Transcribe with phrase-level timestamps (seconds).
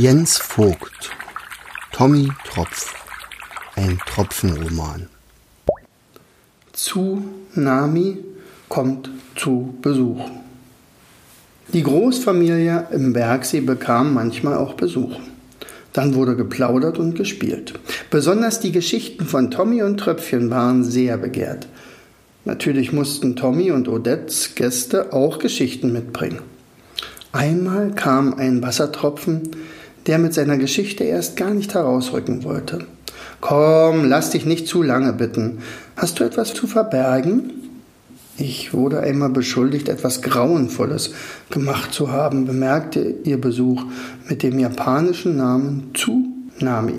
[0.00, 1.10] Jens Vogt
[1.90, 2.94] Tommy Tropf
[3.74, 5.08] Ein Tropfenroman
[6.72, 8.18] Tsunami
[8.68, 10.30] kommt zu Besuch.
[11.72, 15.18] Die Großfamilie im Bergsee bekam manchmal auch Besuch.
[15.92, 17.74] Dann wurde geplaudert und gespielt.
[18.08, 21.66] Besonders die Geschichten von Tommy und Tröpfchen waren sehr begehrt.
[22.44, 26.38] Natürlich mussten Tommy und Odettes Gäste auch Geschichten mitbringen.
[27.32, 29.50] Einmal kam ein Wassertropfen,
[30.08, 32.80] der mit seiner Geschichte erst gar nicht herausrücken wollte.
[33.40, 35.58] Komm, lass dich nicht zu lange bitten.
[35.96, 37.52] Hast du etwas zu verbergen?
[38.36, 41.10] Ich wurde einmal beschuldigt, etwas Grauenvolles
[41.50, 43.84] gemacht zu haben, bemerkte ihr Besuch
[44.28, 46.94] mit dem japanischen Namen Tsunami.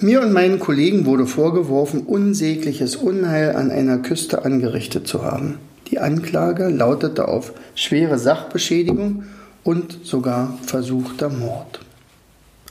[0.00, 5.58] Mir und meinen Kollegen wurde vorgeworfen, unsägliches Unheil an einer Küste angerichtet zu haben.
[5.90, 9.24] Die Anklage lautete auf schwere Sachbeschädigung
[9.62, 11.80] und sogar versuchter Mord.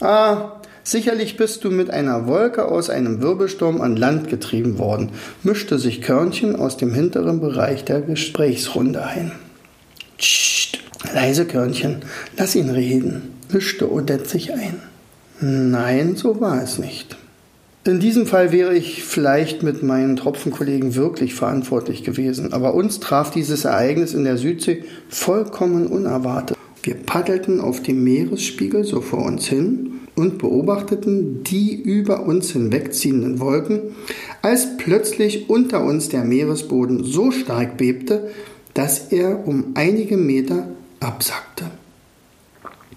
[0.04, 5.12] Ah, sicherlich bist du mit einer Wolke aus einem Wirbelsturm an Land getrieben worden,
[5.44, 9.32] mischte sich Körnchen aus dem hinteren Bereich der Gesprächsrunde ein.
[10.18, 10.80] Psst,
[11.14, 12.02] leise Körnchen,
[12.38, 14.82] lass ihn reden, mischte Odette sich ein.
[15.40, 17.16] Nein, so war es nicht.
[17.86, 23.32] In diesem Fall wäre ich vielleicht mit meinen Tropfenkollegen wirklich verantwortlich gewesen, aber uns traf
[23.32, 26.58] dieses Ereignis in der Südsee vollkommen unerwartet.
[26.84, 33.40] Wir paddelten auf dem Meeresspiegel so vor uns hin und beobachteten die über uns hinwegziehenden
[33.40, 33.82] Wolken,
[34.42, 38.30] als plötzlich unter uns der Meeresboden so stark bebte,
[38.74, 40.68] dass er um einige Meter
[41.00, 41.66] absackte.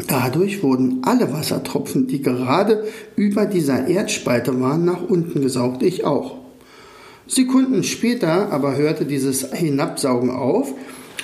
[0.06, 2.84] Dadurch wurden alle Wassertropfen, die gerade
[3.16, 6.36] über dieser Erdspalte waren, nach unten gesaugt, ich auch.
[7.26, 10.72] Sekunden später aber hörte dieses Hinabsaugen auf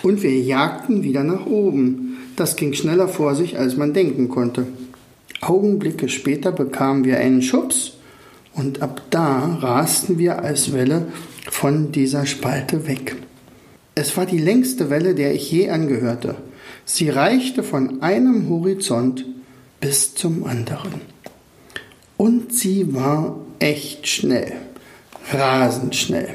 [0.03, 2.17] und wir jagten wieder nach oben.
[2.35, 4.67] Das ging schneller vor sich, als man denken konnte.
[5.43, 7.95] Augenblicke später bekamen wir einen Schubs
[8.55, 11.09] und ab da rasten wir als Welle
[11.51, 13.17] von dieser Spalte weg.
[13.95, 16.37] Es war die längste Welle, der ich je angehörte.
[16.85, 19.27] Sie reichte von einem Horizont
[19.81, 21.01] bis zum anderen.
[22.17, 24.53] Und sie war echt schnell,
[25.33, 26.29] rasend schnell.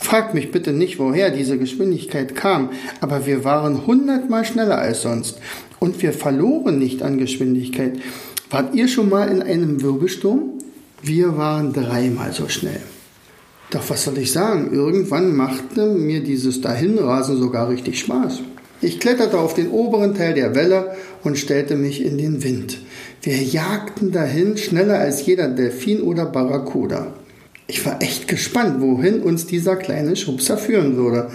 [0.00, 2.70] Fragt mich bitte nicht, woher diese Geschwindigkeit kam,
[3.02, 5.38] aber wir waren hundertmal schneller als sonst
[5.80, 7.98] und wir verloren nicht an Geschwindigkeit.
[8.50, 10.54] Wart ihr schon mal in einem Wirbelsturm?
[11.02, 12.80] Wir waren dreimal so schnell.
[13.70, 14.72] Doch was soll ich sagen?
[14.72, 18.40] Irgendwann machte mir dieses Dahinrasen sogar richtig Spaß.
[18.80, 20.94] Ich kletterte auf den oberen Teil der Welle
[21.24, 22.78] und stellte mich in den Wind.
[23.20, 27.12] Wir jagten dahin schneller als jeder Delfin oder Barracuda.
[27.66, 31.30] Ich war echt gespannt, wohin uns dieser kleine Schubser führen würde.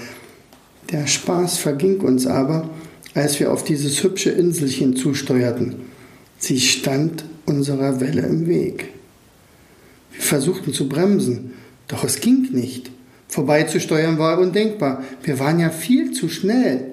[0.91, 2.69] Der Spaß verging uns aber,
[3.13, 5.92] als wir auf dieses hübsche Inselchen zusteuerten.
[6.43, 8.89] Sie stand unserer Welle im Weg.
[10.11, 11.53] Wir versuchten zu bremsen,
[11.87, 12.91] doch es ging nicht.
[13.29, 15.05] Vorbeizusteuern war undenkbar.
[15.23, 16.87] Wir waren ja viel zu schnell.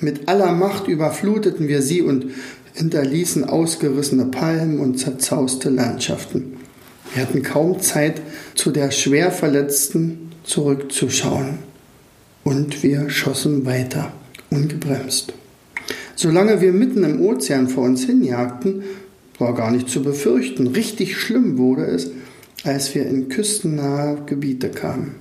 [0.00, 2.26] Mit aller Macht überfluteten wir sie und
[2.74, 6.56] hinterließen ausgerissene Palmen und zerzauste Landschaften.
[7.14, 8.20] Wir hatten kaum Zeit,
[8.56, 11.60] zu der schwer Verletzten zurückzuschauen.
[12.42, 14.12] Und wir schossen weiter,
[14.50, 15.34] ungebremst.
[16.20, 18.82] Solange wir mitten im Ozean vor uns hinjagten,
[19.38, 20.66] war gar nicht zu befürchten.
[20.66, 22.10] Richtig schlimm wurde es,
[22.64, 25.14] als wir in küstennahe Gebiete kamen.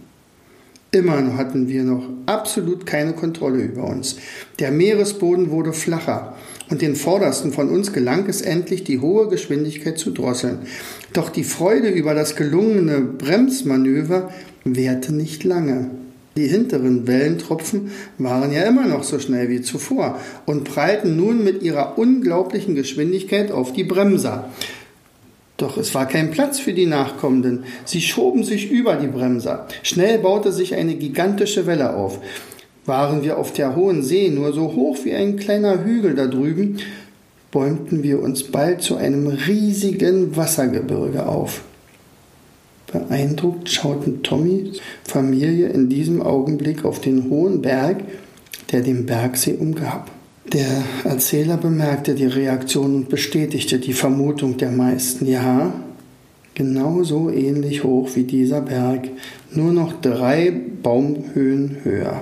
[0.90, 4.16] Immer noch hatten wir noch absolut keine Kontrolle über uns.
[4.57, 6.36] Der Meeresboden wurde flacher
[6.72, 10.62] und den Vordersten von uns gelang es endlich, die hohe Geschwindigkeit zu drosseln.
[11.13, 14.31] Doch die Freude über das gelungene Bremsmanöver
[14.63, 15.91] währte nicht lange.
[16.38, 17.90] Die hinteren Wellentropfen
[18.20, 23.52] waren ja immer noch so schnell wie zuvor und prallten nun mit ihrer unglaublichen Geschwindigkeit
[23.52, 24.48] auf die Bremser.
[25.58, 27.64] Doch es war kein Platz für die Nachkommenden.
[27.86, 29.68] Sie schoben sich über die Bremser.
[29.81, 32.20] Schnell baute sich eine gigantische Welle auf.
[32.86, 36.78] Waren wir auf der hohen See nur so hoch wie ein kleiner Hügel da drüben,
[37.50, 41.63] bäumten wir uns bald zu einem riesigen Wassergebirge auf.
[42.92, 48.04] Beeindruckt schauten Tommys Familie in diesem Augenblick auf den hohen Berg,
[48.72, 50.10] der den Bergsee umgab.
[50.54, 55.28] Der Erzähler bemerkte die Reaktion und bestätigte die Vermutung der meisten.
[55.28, 55.74] Ja,
[56.56, 59.10] genauso ähnlich hoch wie dieser Berg,
[59.51, 62.22] nur noch drei Baumhöhen höher.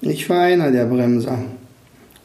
[0.00, 1.38] Ich war einer der Bremser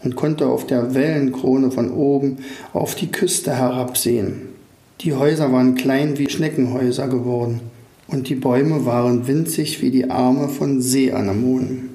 [0.03, 2.37] und konnte auf der Wellenkrone von oben
[2.71, 4.54] auf die Küste herabsehen.
[5.01, 7.61] Die Häuser waren klein wie Schneckenhäuser geworden
[8.07, 11.89] und die Bäume waren winzig wie die Arme von Seeanemonen.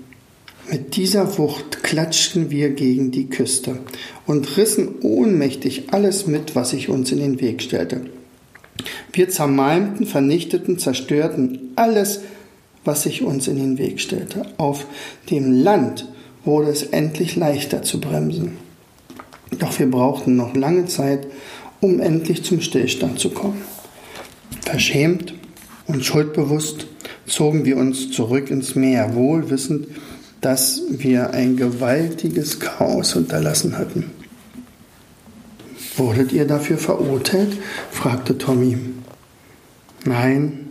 [0.71, 3.79] Mit dieser Wucht klatschten wir gegen die Küste
[4.27, 8.03] und rissen ohnmächtig alles mit, was sich uns in den Weg stellte.
[9.13, 12.21] Wir zermalmten, vernichteten, zerstörten alles,
[12.85, 14.47] was sich uns in den Weg stellte.
[14.59, 14.87] Auf
[15.31, 16.07] dem Land
[16.45, 18.57] wurde es endlich leichter zu bremsen.
[19.59, 21.27] Doch wir brauchten noch lange Zeit,
[21.81, 23.63] um endlich zum Stillstand zu kommen.
[24.65, 25.35] Verschämt
[25.87, 26.87] und schuldbewusst
[27.27, 29.87] zogen wir uns zurück ins Meer, wohl wissend,
[30.41, 34.11] dass wir ein gewaltiges Chaos unterlassen hatten.
[35.97, 37.57] Wurdet ihr dafür verurteilt?
[37.91, 38.79] fragte Tommy.
[40.05, 40.69] Nein,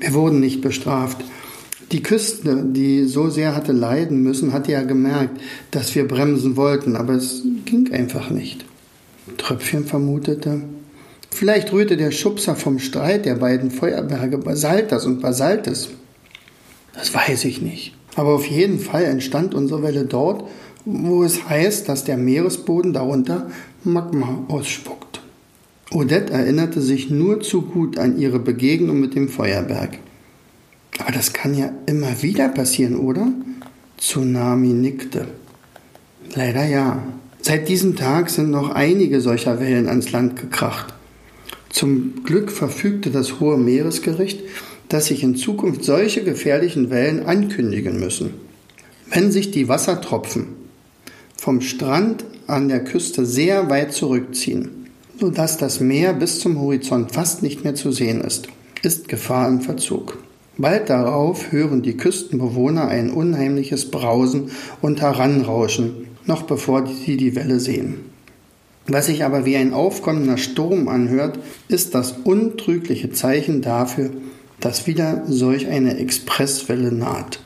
[0.00, 1.24] wir wurden nicht bestraft.
[1.92, 6.96] Die Küste, die so sehr hatte leiden müssen, hatte ja gemerkt, dass wir bremsen wollten,
[6.96, 8.64] aber es ging einfach nicht.
[9.36, 10.62] Tröpfchen vermutete,
[11.30, 15.90] vielleicht rührte der Schubser vom Streit der beiden Feuerberge Basaltas und Basaltes.
[16.94, 17.94] Das weiß ich nicht.
[18.16, 20.44] Aber auf jeden Fall entstand unsere Welle dort,
[20.84, 23.50] wo es heißt, dass der Meeresboden darunter
[23.84, 25.20] Magma ausspuckt.
[25.92, 29.98] Odette erinnerte sich nur zu gut an ihre Begegnung mit dem Feuerberg.
[30.98, 33.28] Aber das kann ja immer wieder passieren, oder?
[33.96, 35.28] Tsunami nickte.
[36.34, 37.02] Leider ja.
[37.40, 40.94] Seit diesem Tag sind noch einige solcher Wellen ans Land gekracht.
[41.70, 44.40] Zum Glück verfügte das Hohe Meeresgericht
[44.88, 48.34] dass sich in Zukunft solche gefährlichen Wellen ankündigen müssen.
[49.10, 50.46] Wenn sich die Wassertropfen
[51.36, 54.86] vom Strand an der Küste sehr weit zurückziehen,
[55.20, 58.48] sodass das Meer bis zum Horizont fast nicht mehr zu sehen ist,
[58.82, 60.18] ist Gefahr im Verzug.
[60.56, 64.50] Bald darauf hören die Küstenbewohner ein unheimliches Brausen
[64.80, 67.96] und Heranrauschen, noch bevor sie die Welle sehen.
[68.86, 71.38] Was sich aber wie ein aufkommender Sturm anhört,
[71.68, 74.10] ist das untrügliche Zeichen dafür,
[74.60, 77.40] dass wieder solch eine Expresswelle naht.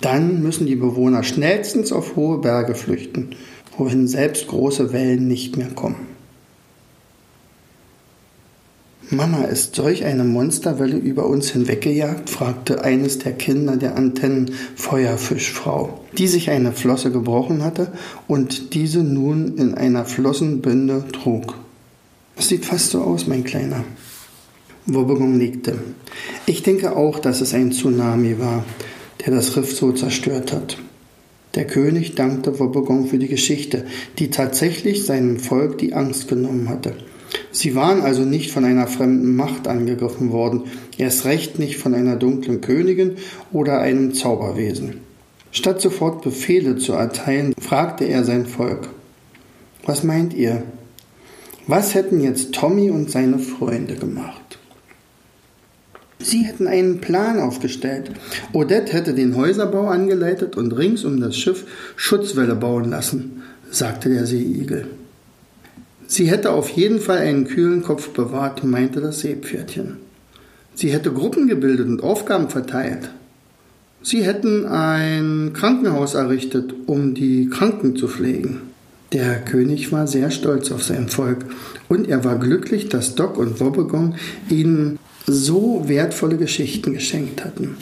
[0.00, 3.30] Dann müssen die Bewohner schnellstens auf hohe Berge flüchten,
[3.76, 6.17] wohin selbst große Wellen nicht mehr kommen.
[9.10, 12.28] Mama, ist solch eine Monsterwelle über uns hinweggejagt?
[12.28, 17.90] fragte eines der Kinder der Antennenfeuerfischfrau, die sich eine Flosse gebrochen hatte
[18.26, 21.54] und diese nun in einer Flossenbinde trug.
[22.36, 23.82] Es sieht fast so aus, mein Kleiner.
[24.84, 25.78] Wobbegong nickte.
[26.44, 28.62] Ich denke auch, dass es ein Tsunami war,
[29.24, 30.76] der das Riff so zerstört hat.
[31.54, 33.86] Der König dankte Wobbegong für die Geschichte,
[34.18, 36.94] die tatsächlich seinem Volk die Angst genommen hatte.
[37.50, 40.64] Sie waren also nicht von einer fremden Macht angegriffen worden,
[40.96, 43.16] erst recht nicht von einer dunklen Königin
[43.52, 45.00] oder einem Zauberwesen.
[45.50, 48.88] Statt sofort Befehle zu erteilen, fragte er sein Volk.
[49.84, 50.62] Was meint ihr?
[51.66, 54.58] Was hätten jetzt Tommy und seine Freunde gemacht?
[56.18, 58.10] Sie hätten einen Plan aufgestellt.
[58.52, 61.64] Odette hätte den Häuserbau angeleitet und rings um das Schiff
[61.96, 64.88] Schutzwelle bauen lassen, sagte der Seeigel.
[66.10, 69.98] Sie hätte auf jeden Fall einen kühlen Kopf bewahrt, meinte das Seepferdchen.
[70.74, 73.10] Sie hätte Gruppen gebildet und Aufgaben verteilt.
[74.02, 78.62] Sie hätten ein Krankenhaus errichtet, um die Kranken zu pflegen.
[79.12, 81.44] Der König war sehr stolz auf sein Volk
[81.88, 84.14] und er war glücklich, dass Doc und Wobbegong
[84.48, 87.76] ihnen so wertvolle Geschichten geschenkt hatten.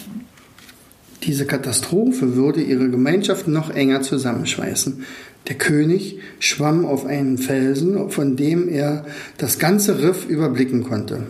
[1.23, 5.05] Diese Katastrophe würde ihre Gemeinschaft noch enger zusammenschweißen.
[5.49, 9.05] Der König schwamm auf einen Felsen, von dem er
[9.39, 11.25] das ganze Riff überblicken konnte.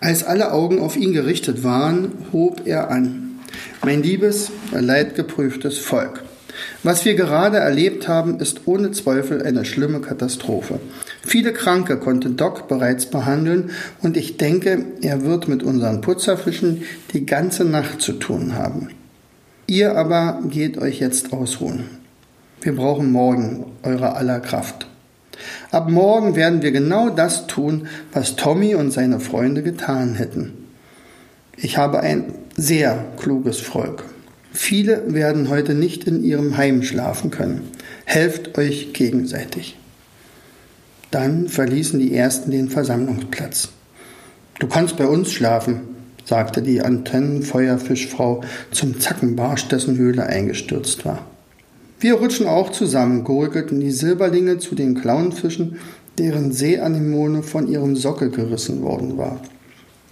[0.00, 3.40] Als alle Augen auf ihn gerichtet waren, hob er an.
[3.84, 6.22] Mein liebes, leidgeprüftes Volk,
[6.82, 10.80] was wir gerade erlebt haben, ist ohne Zweifel eine schlimme Katastrophe.
[11.22, 13.70] Viele Kranke konnte Doc bereits behandeln
[14.02, 16.82] und ich denke, er wird mit unseren Putzerfischen
[17.12, 18.88] die ganze Nacht zu tun haben.
[19.66, 21.84] Ihr aber geht euch jetzt ausruhen.
[22.60, 24.86] Wir brauchen morgen eure aller Kraft.
[25.70, 30.54] Ab morgen werden wir genau das tun, was Tommy und seine Freunde getan hätten.
[31.56, 34.04] Ich habe ein sehr kluges Volk.
[34.52, 37.70] Viele werden heute nicht in ihrem Heim schlafen können.
[38.06, 39.76] Helft euch gegenseitig.
[41.10, 43.68] Dann verließen die ersten den Versammlungsplatz.
[44.58, 45.80] Du kannst bei uns schlafen,
[46.24, 51.26] sagte die Antennenfeuerfischfrau zum Zackenbarsch, dessen Höhle eingestürzt war.
[51.98, 55.78] Wir rutschen auch zusammen, gurgelten die Silberlinge zu den Clownfischen,
[56.18, 59.40] deren Seeanemone von ihrem Sockel gerissen worden war.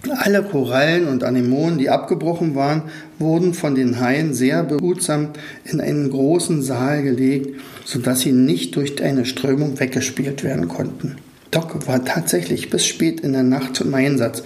[0.09, 2.83] Alle Korallen und Anemonen, die abgebrochen waren,
[3.17, 5.29] wurden von den Haien sehr behutsam
[5.63, 11.17] in einen großen Saal gelegt, sodass sie nicht durch eine Strömung weggespielt werden konnten.
[11.49, 14.43] Doc war tatsächlich bis spät in der Nacht im Einsatz,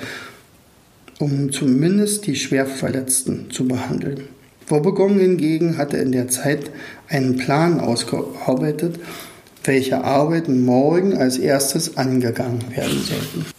[1.19, 4.27] um zumindest die Schwerverletzten zu behandeln.
[4.69, 6.71] Wobbegong hingegen hatte in der Zeit
[7.07, 8.99] einen Plan ausgearbeitet,
[9.63, 13.59] welche Arbeiten morgen als erstes angegangen werden sollten.